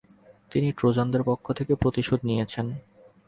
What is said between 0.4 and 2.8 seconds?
তিনি ট্রোজানদের পক্ষ থেকে প্রতিশোধ নিয়েছেন।